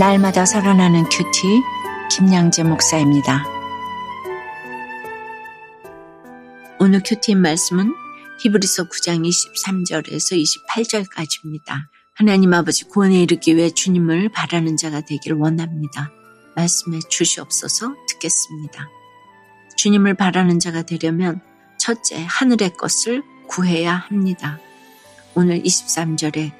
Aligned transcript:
날마다 0.00 0.46
살아나는 0.46 1.04
QT 1.10 1.62
김양재 2.10 2.62
목사입니다. 2.62 3.44
오늘 6.78 7.02
큐티인 7.04 7.42
말씀은 7.42 7.92
히브리서 8.42 8.84
9장 8.84 9.28
23절에서 9.28 10.42
28절까지입니다. 10.42 11.82
하나님 12.14 12.54
아버지 12.54 12.84
구원에 12.84 13.20
이르기 13.20 13.56
위해 13.56 13.68
주님을 13.68 14.30
바라는 14.30 14.78
자가 14.78 15.02
되길 15.02 15.34
원합니다. 15.34 16.10
말씀해 16.56 17.00
주시옵소서 17.10 17.94
듣겠습니다. 18.08 18.88
주님을 19.76 20.14
바라는 20.14 20.60
자가 20.60 20.80
되려면 20.80 21.42
첫째 21.78 22.24
하늘의 22.26 22.72
것을 22.78 23.22
구해야 23.48 23.96
합니다. 23.96 24.58
오늘 25.34 25.60
23절에 25.62 26.52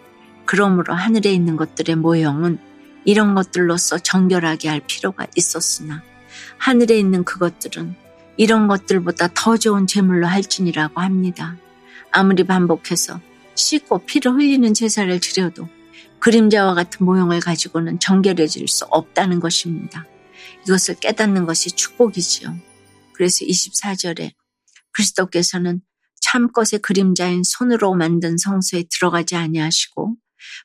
그러므로 0.44 0.92
하늘에 0.92 1.32
있는 1.32 1.56
것들의 1.56 1.96
모형은 1.96 2.69
이런 3.04 3.34
것들로서 3.34 3.98
정결하게 3.98 4.68
할 4.68 4.80
필요가 4.86 5.26
있었으나 5.36 6.02
하늘에 6.58 6.98
있는 6.98 7.24
그것들은 7.24 7.94
이런 8.36 8.68
것들보다 8.68 9.28
더 9.34 9.56
좋은 9.56 9.86
제물로 9.86 10.26
할지니라고 10.26 11.00
합니다. 11.00 11.56
아무리 12.10 12.44
반복해서 12.44 13.20
씻고 13.54 14.06
피를 14.06 14.32
흘리는 14.32 14.72
제사를 14.74 15.18
드려도 15.20 15.68
그림자와 16.20 16.74
같은 16.74 17.04
모형을 17.04 17.40
가지고는 17.40 17.98
정결해질 17.98 18.68
수 18.68 18.84
없다는 18.90 19.40
것입니다. 19.40 20.06
이것을 20.64 20.96
깨닫는 20.96 21.46
것이 21.46 21.70
축복이지요. 21.72 22.56
그래서 23.14 23.44
24절에 23.44 24.32
그리스도께서는 24.92 25.80
참것의 26.20 26.80
그림자인 26.82 27.42
손으로 27.44 27.94
만든 27.94 28.36
성소에 28.36 28.84
들어가지 28.90 29.36
아니하시고 29.36 30.16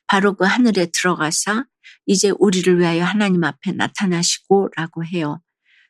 바로 0.06 0.34
그 0.34 0.44
하늘에 0.44 0.86
들어가사 0.86 1.64
이제 2.06 2.32
우리를 2.38 2.78
위하여 2.78 3.04
하나님 3.04 3.44
앞에 3.44 3.72
나타나시고 3.72 4.70
라고 4.76 5.04
해요. 5.04 5.40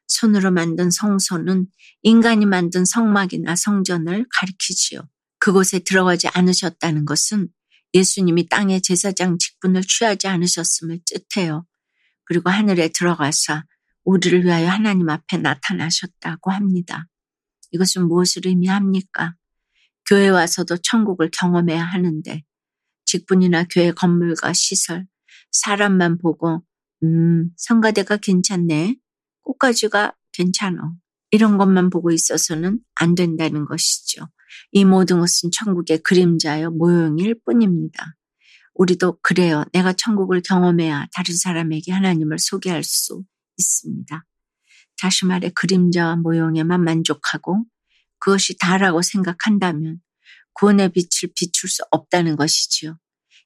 손으로 0.08 0.50
만든 0.50 0.90
성소는 0.90 1.66
인간이 2.02 2.46
만든 2.46 2.84
성막이나 2.84 3.56
성전을 3.56 4.26
가리키지요. 4.30 5.00
그곳에 5.38 5.80
들어가지 5.80 6.28
않으셨다는 6.28 7.04
것은 7.04 7.48
예수님이 7.94 8.48
땅의 8.48 8.82
제사장 8.82 9.38
직분을 9.38 9.82
취하지 9.82 10.28
않으셨음을 10.28 11.00
뜻해요. 11.04 11.66
그리고 12.24 12.50
하늘에 12.50 12.88
들어가서 12.88 13.62
우리를 14.04 14.44
위하여 14.44 14.68
하나님 14.68 15.08
앞에 15.08 15.38
나타나셨다고 15.38 16.50
합니다. 16.50 17.06
이것은 17.72 18.06
무엇을 18.08 18.46
의미합니까? 18.46 19.34
교회 20.08 20.28
와서도 20.28 20.78
천국을 20.78 21.30
경험해야 21.32 21.82
하는데 21.82 22.44
직분이나 23.04 23.64
교회 23.64 23.92
건물과 23.92 24.52
시설, 24.52 25.06
사람만 25.52 26.18
보고 26.18 26.62
음, 27.02 27.50
성가대가 27.56 28.16
괜찮네. 28.16 28.96
꽃가지가 29.42 30.14
괜찮어. 30.32 30.94
이런 31.30 31.58
것만 31.58 31.90
보고 31.90 32.10
있어서는 32.10 32.80
안 32.94 33.14
된다는 33.14 33.64
것이죠. 33.64 34.28
이 34.72 34.84
모든 34.84 35.20
것은 35.20 35.50
천국의 35.52 35.98
그림자여 35.98 36.70
모형일 36.70 37.40
뿐입니다. 37.44 38.14
우리도 38.74 39.18
그래요. 39.22 39.64
내가 39.72 39.92
천국을 39.92 40.42
경험해야 40.42 41.06
다른 41.14 41.36
사람에게 41.36 41.92
하나님을 41.92 42.38
소개할 42.38 42.82
수 42.84 43.24
있습니다. 43.56 44.24
다시 45.00 45.26
말해 45.26 45.50
그림자와 45.50 46.16
모형에만 46.16 46.82
만족하고 46.84 47.64
그것이 48.18 48.56
다라고 48.58 49.02
생각한다면 49.02 50.00
구원의 50.54 50.90
빛을 50.90 51.32
비출 51.34 51.68
수 51.68 51.82
없다는 51.90 52.36
것이지요. 52.36 52.98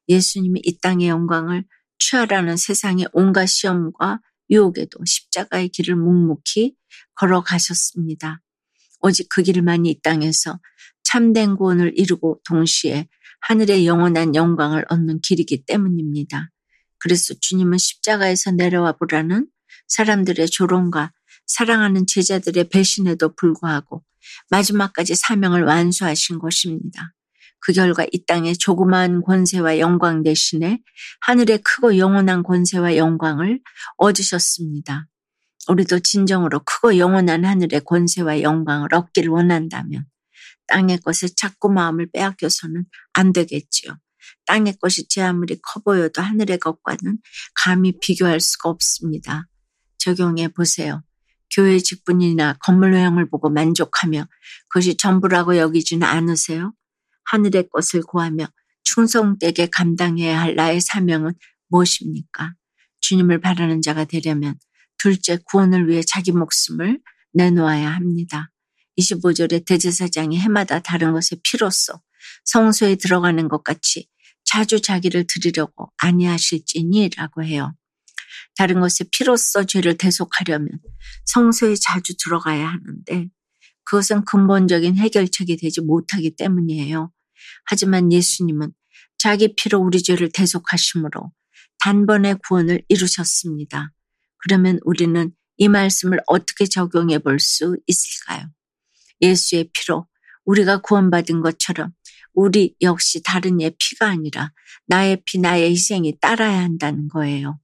예수님이 0.09 0.61
이 0.65 0.81
땅의 0.81 1.09
영광을 1.09 1.65
취하라는 2.01 2.57
세상의 2.57 3.07
온갖 3.13 3.47
시험과 3.47 4.21
유혹에도 4.51 4.99
십자가의 5.05 5.69
길을 5.69 5.95
묵묵히 5.95 6.75
걸어가셨습니다. 7.15 8.43
오직 9.01 9.29
그 9.29 9.43
길만이 9.43 9.91
이 9.91 10.01
땅에서 10.03 10.59
참된 11.05 11.57
구원을 11.57 11.93
이루고 11.97 12.41
동시에 12.45 13.09
하늘의 13.43 13.87
영원한 13.87 14.35
영광을 14.35 14.85
얻는 14.89 15.21
길이기 15.21 15.65
때문입니다. 15.65 16.51
그래서 16.99 17.35
주님은 17.41 17.79
십자가에서 17.79 18.51
내려와 18.53 18.93
보라는 18.93 19.49
사람들의 19.89 20.49
조롱과 20.49 21.13
사랑하는 21.47 22.07
제자들의 22.07 22.69
배신에도 22.69 23.35
불구하고 23.35 24.05
마지막까지 24.51 25.15
사명을 25.15 25.65
완수하신 25.65 26.39
것입니다. 26.39 27.15
그 27.61 27.73
결과 27.73 28.07
이 28.11 28.25
땅의 28.27 28.57
조그마한 28.57 29.23
권세와 29.23 29.79
영광 29.79 30.23
대신에 30.23 30.81
하늘의 31.21 31.59
크고 31.59 31.99
영원한 31.99 32.43
권세와 32.43 32.97
영광을 32.97 33.61
얻으셨습니다. 33.97 35.07
우리도 35.69 36.01
진정으로 36.01 36.61
크고 36.65 36.97
영원한 36.97 37.45
하늘의 37.45 37.83
권세와 37.85 38.43
영광을 38.43 38.95
얻기를 38.95 39.31
원한다면 39.31 40.07
땅의 40.67 40.99
것에 40.99 41.29
자꾸 41.37 41.71
마음을 41.71 42.09
빼앗겨서는 42.13 42.85
안 43.13 43.33
되겠지요. 43.33 43.97
땅의 44.47 44.77
것이 44.81 45.07
제 45.09 45.23
아무리 45.23 45.57
커 45.61 45.81
보여도 45.81 46.23
하늘의 46.23 46.59
것과는 46.59 47.19
감히 47.55 47.99
비교할 48.01 48.41
수가 48.41 48.71
없습니다. 48.71 49.47
적용해 49.99 50.49
보세요. 50.49 51.03
교회 51.55 51.79
직분이나 51.79 52.55
건물 52.61 52.93
외형을 52.93 53.29
보고 53.29 53.51
만족하며 53.51 54.27
그것이 54.69 54.97
전부라고 54.97 55.57
여기지는 55.57 56.07
않으세요? 56.07 56.73
하늘의 57.31 57.69
것을 57.71 58.03
구하며 58.03 58.47
충성되게 58.83 59.67
감당해야 59.67 60.41
할 60.41 60.55
나의 60.57 60.81
사명은 60.81 61.33
무엇입니까? 61.69 62.55
주님을 63.01 63.41
바라는 63.41 63.83
자가 63.83 64.05
되려면 64.05 64.59
둘째 64.99 65.39
구원을 65.45 65.89
위해 65.89 66.03
자기 66.07 66.33
목숨을 66.33 67.01
내놓아야 67.33 67.89
합니다. 67.91 68.51
25절에 68.99 69.65
대제사장이 69.65 70.39
해마다 70.39 70.81
다른 70.81 71.13
것에 71.13 71.37
피로써 71.43 72.01
성소에 72.45 72.97
들어가는 72.97 73.49
것 73.49 73.63
같이 73.65 74.09
자주 74.45 74.81
자기를 74.81 75.27
드리려고 75.27 75.93
아니하실지니라고 75.99 77.45
해요. 77.45 77.75
다른 78.57 78.81
것에 78.81 79.05
피로써 79.13 79.65
죄를 79.65 79.97
대속하려면 79.97 80.69
성소에 81.27 81.77
자주 81.77 82.15
들어가야 82.17 82.69
하는데 82.69 83.29
그것은 83.85 84.25
근본적인 84.25 84.97
해결책이 84.97 85.57
되지 85.57 85.81
못하기 85.81 86.37
때문이에요. 86.37 87.11
하지만 87.65 88.13
예수님은 88.13 88.73
자기 89.19 89.55
피로 89.55 89.81
우리 89.81 90.03
죄를 90.03 90.31
대속하심으로 90.33 91.33
단번에 91.79 92.35
구원을 92.47 92.83
이루셨습니다. 92.89 93.93
그러면 94.39 94.79
우리는 94.85 95.33
이 95.59 95.69
말씀을 95.69 96.21
어떻게 96.27 96.67
적용해 96.67 97.19
볼 97.19 97.39
수 97.39 97.77
있을까요? 97.87 98.49
예수의 99.21 99.71
피로 99.73 100.07
우리가 100.45 100.79
구원받은 100.79 101.41
것처럼 101.43 101.93
우리 102.33 102.75
역시 102.81 103.23
다른 103.23 103.61
예 103.61 103.71
피가 103.79 104.09
아니라 104.09 104.53
나의 104.87 105.23
피, 105.25 105.39
나의 105.39 105.71
희생이 105.71 106.19
따라야 106.21 106.63
한다는 106.63 107.09
거예요. 107.09 107.59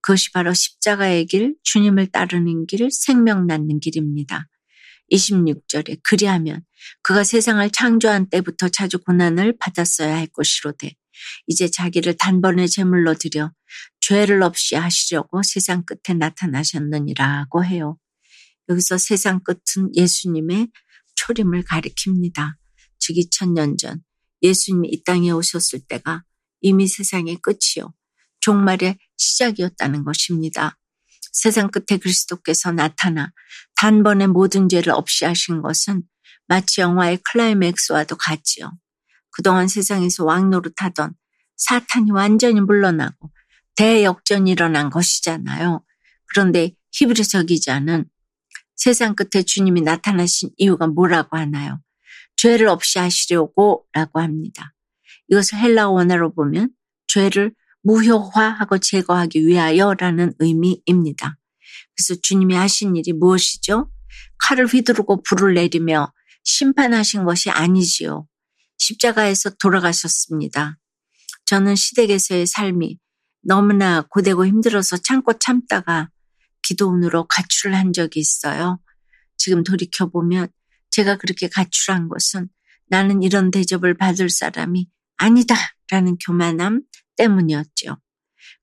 그것이 0.00 0.32
바로 0.32 0.52
십자가의 0.52 1.26
길, 1.26 1.54
주님을 1.62 2.08
따르는 2.08 2.66
길, 2.66 2.88
생명 2.90 3.46
낳는 3.46 3.80
길입니다. 3.80 4.48
26절에 5.12 6.00
그리하면 6.02 6.64
그가 7.02 7.22
세상을 7.22 7.68
창조한 7.70 8.28
때부터 8.30 8.68
자주 8.68 8.98
고난을 8.98 9.56
받았어야 9.58 10.16
할 10.16 10.26
것이로되 10.26 10.92
이제 11.46 11.68
자기를 11.68 12.16
단번에 12.16 12.66
제물로 12.66 13.14
드려 13.14 13.52
죄를 14.00 14.42
없이 14.42 14.74
하시려고 14.74 15.42
세상 15.42 15.84
끝에 15.84 16.16
나타나셨느니라고 16.16 17.64
해요. 17.64 17.98
여기서 18.68 18.98
세상 18.98 19.40
끝은 19.42 19.94
예수님의 19.94 20.68
초림을 21.14 21.64
가리킵니다. 21.64 22.54
즉 22.98 23.16
2000년 23.16 23.78
전 23.78 24.02
예수님이 24.42 24.88
이 24.88 25.04
땅에 25.04 25.30
오셨을 25.30 25.80
때가 25.88 26.24
이미 26.60 26.86
세상의 26.86 27.38
끝이요. 27.42 27.92
종말의 28.40 28.98
시작이었다는 29.16 30.04
것입니다. 30.04 30.76
세상 31.32 31.70
끝에 31.70 31.98
그리스도께서 31.98 32.72
나타나 32.72 33.32
단번에 33.76 34.26
모든 34.26 34.68
죄를 34.68 34.92
없이 34.92 35.24
하신 35.24 35.62
것은 35.62 36.02
마치 36.46 36.80
영화의 36.80 37.18
클라이맥스와도 37.24 38.16
같지요. 38.16 38.70
그동안 39.30 39.66
세상에서 39.66 40.24
왕노릇하던 40.24 41.14
사탄이 41.56 42.10
완전히 42.10 42.60
물러나고 42.60 43.30
대역전이 43.76 44.50
일어난 44.50 44.90
것이잖아요. 44.90 45.82
그런데 46.26 46.74
히브리서 46.92 47.44
기자는 47.44 48.04
세상 48.76 49.14
끝에 49.14 49.42
주님이 49.42 49.80
나타나신 49.80 50.50
이유가 50.58 50.86
뭐라고 50.86 51.36
하나요? 51.36 51.80
죄를 52.36 52.68
없이 52.68 52.98
하시려고 52.98 53.86
라고 53.92 54.20
합니다. 54.20 54.74
이것을 55.28 55.58
헬라 55.58 55.88
원어로 55.88 56.34
보면 56.34 56.70
죄를 57.06 57.54
무효화하고 57.82 58.78
제거하기 58.78 59.46
위하여라는 59.46 60.34
의미입니다. 60.38 61.36
그래서 61.94 62.20
주님이 62.20 62.54
하신 62.54 62.96
일이 62.96 63.12
무엇이죠? 63.12 63.90
칼을 64.38 64.66
휘두르고 64.66 65.22
불을 65.22 65.54
내리며 65.54 66.12
심판하신 66.44 67.24
것이 67.24 67.50
아니지요. 67.50 68.26
십자가에서 68.78 69.50
돌아가셨습니다. 69.60 70.78
저는 71.46 71.76
시댁에서의 71.76 72.46
삶이 72.46 72.98
너무나 73.42 74.02
고되고 74.02 74.46
힘들어서 74.46 74.96
참고 74.98 75.38
참다가 75.38 76.08
기도원으로 76.62 77.26
가출을 77.26 77.76
한 77.76 77.92
적이 77.92 78.20
있어요. 78.20 78.80
지금 79.36 79.64
돌이켜보면 79.64 80.48
제가 80.90 81.16
그렇게 81.16 81.48
가출한 81.48 82.08
것은 82.08 82.48
나는 82.88 83.22
이런 83.22 83.50
대접을 83.50 83.96
받을 83.96 84.30
사람이 84.30 84.88
아니다 85.16 85.54
라는 85.90 86.16
교만함 86.24 86.82
때문이었죠. 87.16 87.96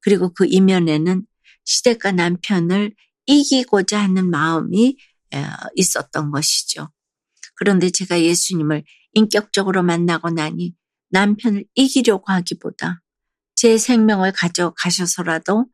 그리고 0.02 0.34
그 0.34 0.46
이면에는 0.48 1.26
시댁과 1.66 2.14
남편을 2.14 2.96
이기고자 3.26 4.02
하는 4.02 4.30
마음이 4.30 4.98
있었던 5.76 6.32
것이죠. 6.32 6.90
그런데 7.56 7.90
제가 7.90 8.22
예수님을 8.22 8.84
인격적으로 9.14 9.84
만나고 9.84 10.30
나니 10.32 10.74
남편을 11.10 11.66
이기려고 11.76 12.32
하기보다 12.32 13.02
제 13.56 13.78
생명을 13.78 14.32
가져가셔서라도 14.32 15.66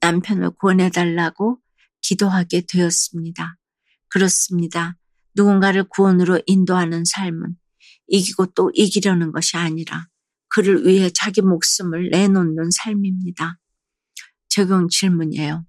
남편을 0.00 0.50
구원해달라고 0.50 1.58
기도하게 2.00 2.62
되었습니다. 2.68 3.56
그렇습니다. 4.08 4.96
누군가를 5.34 5.84
구원으로 5.84 6.40
인도하는 6.46 7.04
삶은 7.04 7.56
이기고 8.08 8.46
또 8.54 8.70
이기려는 8.74 9.32
것이 9.32 9.56
아니라 9.56 10.06
그를 10.54 10.86
위해 10.86 11.10
자기 11.10 11.40
목숨을 11.40 12.10
내놓는 12.10 12.70
삶입니다. 12.70 13.58
적용 14.48 14.88
질문이에요. 14.88 15.64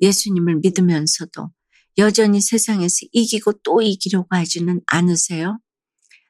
예수님을 0.00 0.60
믿으면서도 0.62 1.50
여전히 1.96 2.40
세상에서 2.40 3.06
이기고 3.12 3.54
또 3.64 3.80
이기려고 3.80 4.28
하지는 4.30 4.80
않으세요? 4.86 5.58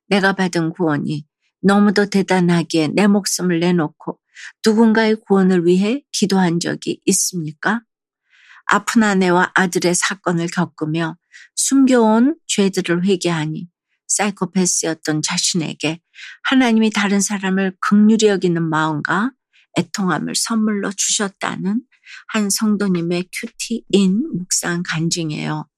내가 0.06 0.32
받은 0.34 0.70
구원이 0.70 1.26
너무도 1.60 2.06
대단하기에 2.06 2.90
내 2.94 3.08
목숨을 3.08 3.58
내놓고 3.58 4.18
누군가의 4.64 5.16
구원을 5.16 5.66
위해 5.66 6.04
기도한 6.12 6.60
적이 6.60 7.00
있습니까? 7.04 7.82
아픈 8.64 9.02
아내와 9.02 9.50
아들의 9.54 9.94
사건을 9.94 10.46
겪으며 10.46 11.16
숨겨온 11.56 12.38
죄들을 12.46 13.04
회개하니 13.04 13.68
사이코패스였던 14.18 15.22
자신에게 15.22 16.00
하나님이 16.44 16.90
다른 16.90 17.20
사람을 17.20 17.76
극률히 17.80 18.26
여기는 18.26 18.62
마음과 18.62 19.30
애통함을 19.78 20.34
선물로 20.34 20.90
주셨다는 20.92 21.82
한 22.28 22.50
성도님의 22.50 23.28
큐티인 23.32 24.22
묵상 24.38 24.82
간증이에요. 24.86 25.68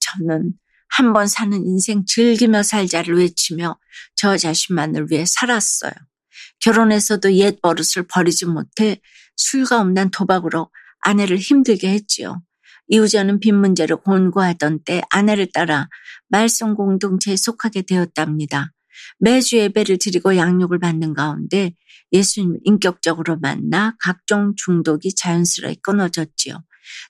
저는 0.00 0.52
한 0.90 1.12
번 1.12 1.26
사는 1.26 1.52
인생 1.66 2.04
즐기며 2.06 2.62
살자를 2.62 3.18
외치며 3.18 3.78
저 4.16 4.36
자신만을 4.36 5.08
위해 5.10 5.24
살았어요. 5.26 5.92
결혼해서도 6.60 7.34
옛 7.34 7.60
버릇을 7.60 8.06
버리지 8.08 8.46
못해 8.46 9.00
술과 9.36 9.80
없는 9.80 10.10
도박으로 10.10 10.70
아내를 11.00 11.36
힘들게 11.38 11.90
했지요. 11.90 12.42
이후저는 12.88 13.40
빚 13.40 13.52
문제를 13.52 13.96
곤고하던 13.96 14.80
때 14.84 15.02
아내를 15.10 15.48
따라 15.52 15.88
말씀 16.28 16.74
공동체에 16.74 17.36
속하게 17.36 17.82
되었답니다. 17.82 18.72
매주 19.18 19.56
예배를 19.58 19.98
드리고 19.98 20.36
양육을 20.36 20.78
받는 20.78 21.14
가운데 21.14 21.74
예수님 22.12 22.58
인격적으로 22.64 23.38
만나 23.38 23.94
각종 24.00 24.54
중독이 24.56 25.14
자연스레 25.14 25.76
끊어졌지요. 25.82 26.62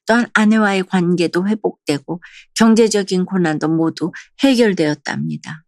또한 0.07 0.27
아내와의 0.35 0.85
관계도 0.85 1.47
회복되고 1.47 2.21
경제적인 2.55 3.25
고난도 3.25 3.69
모두 3.69 4.11
해결되었답니다. 4.43 5.65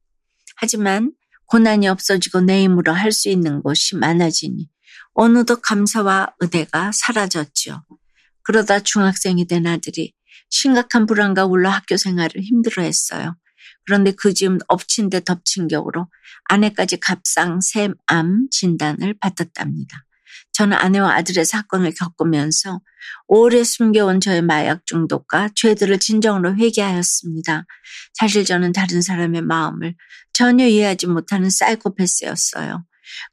하지만 0.56 1.12
고난이 1.46 1.88
없어지고 1.88 2.42
내 2.42 2.62
힘으로 2.64 2.92
할 2.92 3.12
수 3.12 3.28
있는 3.28 3.62
것이 3.62 3.96
많아지니 3.96 4.68
어느덧 5.14 5.60
감사와 5.62 6.34
의대가 6.40 6.90
사라졌지요. 6.92 7.84
그러다 8.42 8.80
중학생이 8.80 9.46
된 9.46 9.66
아들이 9.66 10.12
심각한 10.48 11.06
불안과 11.06 11.44
울러 11.44 11.70
학교 11.70 11.96
생활을 11.96 12.40
힘들어했어요. 12.40 13.36
그런데 13.86 14.12
그 14.12 14.34
즈음 14.34 14.58
엎친 14.68 15.10
데 15.10 15.20
덮친 15.20 15.68
격으로 15.68 16.08
아내까지 16.44 16.98
갑상 16.98 17.60
샘암 17.60 18.48
진단을 18.50 19.14
받았답니다. 19.20 20.04
저는 20.52 20.76
아내와 20.76 21.14
아들의 21.14 21.44
사건을 21.44 21.92
겪으면서 21.94 22.80
오래 23.26 23.64
숨겨온 23.64 24.20
저의 24.20 24.42
마약 24.42 24.84
중독과 24.86 25.50
죄들을 25.54 25.98
진정으로 25.98 26.56
회개하였습니다. 26.56 27.64
사실 28.14 28.44
저는 28.44 28.72
다른 28.72 29.00
사람의 29.00 29.42
마음을 29.42 29.94
전혀 30.32 30.66
이해하지 30.66 31.06
못하는 31.06 31.50
사이코패스였어요. 31.50 32.84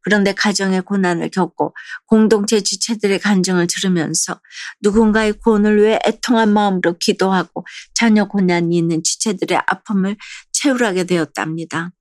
그런데 0.01 0.33
가정의 0.33 0.81
고난을 0.81 1.29
겪고 1.29 1.75
공동체 2.05 2.61
지체들의 2.61 3.19
간증을 3.19 3.67
들으면서 3.67 4.39
누군가의 4.81 5.33
구원을 5.33 5.81
위해 5.81 5.99
애통한 6.05 6.53
마음으로 6.53 6.97
기도하고 6.97 7.65
자녀 7.93 8.27
고난이 8.27 8.77
있는 8.77 9.03
지체들의 9.03 9.59
아픔을 9.67 10.17
채울하게 10.51 11.05
되었답니다. 11.05 11.91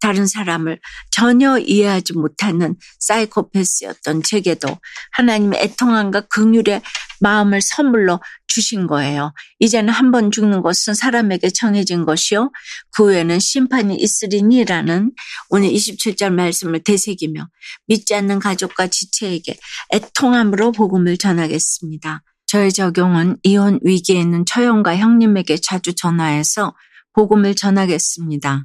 다른 0.00 0.26
사람을 0.26 0.78
전혀 1.10 1.58
이해하지 1.58 2.12
못하는 2.14 2.76
사이코패스였던 3.00 4.22
제게도 4.22 4.68
하나님의 5.12 5.60
애통함과 5.62 6.22
긍휼의 6.22 6.82
마음을 7.20 7.60
선물로 7.60 8.20
주신 8.46 8.86
거예요. 8.86 9.32
이제는 9.58 9.92
한 9.92 10.10
번 10.10 10.30
죽는 10.30 10.62
것은 10.62 10.94
사람에게 10.94 11.50
정해진 11.50 12.04
것이요. 12.04 12.50
그 12.92 13.06
후에는 13.10 13.38
심판이 13.38 13.96
있으리니라는 13.96 15.12
오늘 15.50 15.68
27절 15.70 16.32
말씀을 16.32 16.82
되새기며 16.82 17.48
믿지 17.86 18.14
않는 18.14 18.38
가족과 18.38 18.86
지체에게 18.86 19.56
애통함으로 19.92 20.72
복음을 20.72 21.16
전하겠습니다. 21.18 22.22
저의 22.46 22.72
적용은 22.72 23.36
이혼 23.42 23.80
위기에 23.82 24.20
있는 24.20 24.44
처형과 24.46 24.96
형님에게 24.96 25.58
자주 25.58 25.94
전화해서 25.94 26.74
복음을 27.12 27.54
전하겠습니다. 27.54 28.64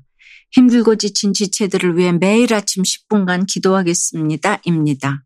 힘들고 0.51 0.97
지친 0.97 1.33
지체들을 1.33 1.97
위해 1.97 2.11
매일 2.11 2.53
아침 2.53 2.83
10분간 2.83 3.47
기도하겠습니다. 3.47 4.61
입니다. 4.65 5.23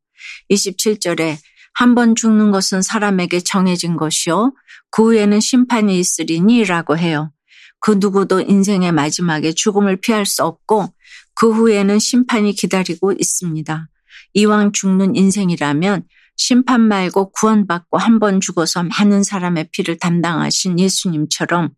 27절에 0.50 1.38
한 1.76 1.94
번 1.96 2.16
죽는 2.16 2.52
것은 2.52 2.82
사람에게 2.82 3.42
정해진 3.42 3.96
것이요. 3.98 4.54
그 4.92 5.04
후에는 5.04 5.40
심판이 5.40 6.00
있으리니 6.00 6.64
라고 6.64 6.98
해요. 6.98 7.32
그 7.80 7.98
누구도 8.00 8.42
인생의 8.42 8.92
마지막에 8.94 9.52
죽음을 9.54 9.98
피할 9.98 10.26
수 10.26 10.44
없고 10.44 10.88
그 11.36 11.52
후에는 11.52 12.00
심판이 12.00 12.54
기다리고 12.54 13.12
있습니다. 13.12 13.90
이왕 14.34 14.72
죽는 14.72 15.16
인생이라면 15.16 16.04
심판 16.38 16.82
말고 16.82 17.32
구원받고 17.32 17.98
한 17.98 18.20
번 18.20 18.42
죽어서 18.42 18.84
많은 18.84 19.24
사람의 19.24 19.70
피를 19.72 19.98
담당하신 19.98 20.80
예수님처럼 20.80 21.70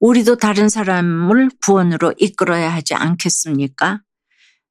우리도 0.00 0.36
다른 0.38 0.68
사람을 0.68 1.50
구원으로 1.64 2.14
이끌어야 2.18 2.72
하지 2.72 2.94
않겠습니까? 2.94 4.00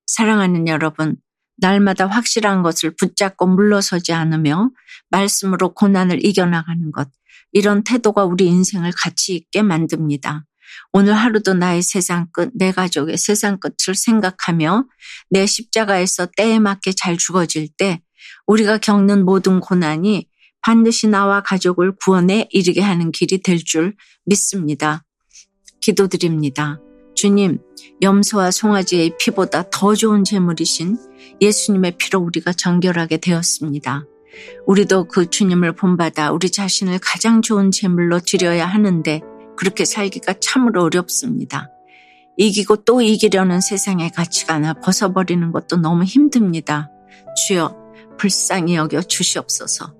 사랑하는 0.08 0.68
여러분, 0.68 1.16
날마다 1.58 2.08
확실한 2.08 2.64
것을 2.64 2.96
붙잡고 2.96 3.48
물러서지 3.48 4.14
않으며 4.14 4.72
말씀으로 5.10 5.74
고난을 5.74 6.26
이겨나가는 6.26 6.92
것, 6.92 7.10
이런 7.52 7.84
태도가 7.84 8.26
우리 8.26 8.48
인생을 8.48 8.92
가치 8.96 9.36
있게 9.36 9.62
만듭니다. 9.62 10.46
오늘 10.94 11.14
하루도 11.14 11.54
나의 11.54 11.82
세상 11.82 12.28
끝, 12.32 12.52
내 12.54 12.72
가족의 12.72 13.18
세상 13.18 13.60
끝을 13.60 13.96
생각하며 13.96 14.86
내 15.30 15.46
십자가에서 15.46 16.28
때에 16.38 16.60
맞게 16.60 16.94
잘 16.94 17.18
죽어질 17.18 17.70
때 17.78 18.02
우리가 18.48 18.78
겪는 18.78 19.26
모든 19.26 19.60
고난이 19.60 20.28
반드시 20.62 21.08
나와 21.08 21.42
가족을 21.42 21.94
구원에 22.04 22.48
이르게 22.52 22.82
하는 22.82 23.12
길이 23.12 23.42
될 23.42 23.58
줄 23.58 23.96
믿습니다. 24.26 25.04
기도드립니다. 25.82 26.80
주님, 27.22 27.60
염소와 28.02 28.50
송아지의 28.50 29.18
피보다 29.20 29.70
더 29.70 29.94
좋은 29.94 30.24
재물이신 30.24 30.98
예수님의 31.40 31.98
피로 32.00 32.20
우리가 32.20 32.52
정결하게 32.52 33.18
되었습니다. 33.18 34.06
우리도 34.66 35.04
그 35.04 35.30
주님을 35.30 35.76
본받아 35.76 36.32
우리 36.32 36.50
자신을 36.50 36.98
가장 36.98 37.44
좋은 37.44 37.70
재물로 37.70 38.22
드려야 38.22 38.66
하는데 38.66 39.22
그렇게 39.56 39.86
살기가 39.86 40.34
참으로 40.40 40.82
어렵습니다. 40.82 41.70
이기고 42.38 42.78
또 42.86 43.02
이기려는 43.02 43.62
세상의 43.62 44.10
가치관을 44.14 44.74
벗어버리는 44.84 45.52
것도 45.52 45.78
너무 45.78 46.04
힘듭니다. 46.06 46.90
주여, 47.46 47.78
불쌍히 48.18 48.74
여겨 48.74 49.04
주시옵소서. 49.04 49.94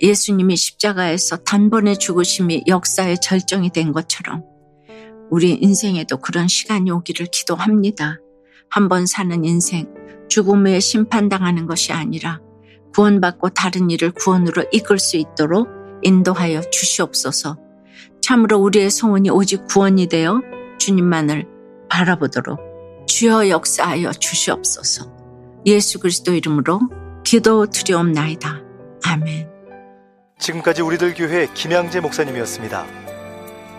예수님이 0.00 0.54
십자가에서 0.54 1.38
단번에 1.38 1.96
죽으심이 1.96 2.62
역사의 2.68 3.20
절정이 3.20 3.70
된 3.70 3.90
것처럼 3.90 4.53
우리 5.30 5.52
인생에도 5.52 6.18
그런 6.18 6.48
시간이 6.48 6.90
오기를 6.90 7.26
기도합니다. 7.32 8.18
한 8.70 8.88
번 8.88 9.06
사는 9.06 9.44
인생, 9.44 9.92
죽음 10.28 10.66
후에 10.66 10.80
심판당하는 10.80 11.66
것이 11.66 11.92
아니라 11.92 12.40
구원받고 12.94 13.50
다른 13.50 13.90
일을 13.90 14.12
구원으로 14.12 14.64
이끌 14.72 14.98
수 14.98 15.16
있도록 15.16 15.68
인도하여 16.02 16.60
주시옵소서. 16.70 17.56
참으로 18.20 18.58
우리의 18.58 18.90
소원이 18.90 19.30
오직 19.30 19.66
구원이 19.66 20.08
되어 20.08 20.40
주님만을 20.78 21.46
바라보도록 21.88 22.58
주여 23.06 23.48
역사하여 23.48 24.12
주시옵소서. 24.12 25.12
예수 25.66 25.98
그리스도 26.00 26.34
이름으로 26.34 26.80
기도 27.24 27.66
드리옵나이다. 27.66 28.62
아멘. 29.04 29.48
지금까지 30.38 30.82
우리들 30.82 31.14
교회 31.14 31.48
김양재 31.54 32.00
목사님이었습니다. 32.00 33.13